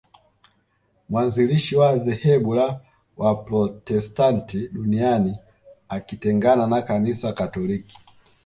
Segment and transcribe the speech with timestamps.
[1.09, 2.79] Mwanzilishi wa dhehebu la
[3.17, 5.37] Waprotestant duniani
[5.89, 7.97] akitengana na Kanisa katoliki